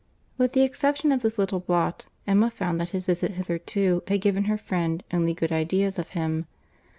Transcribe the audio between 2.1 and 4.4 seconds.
Emma found that his visit hitherto had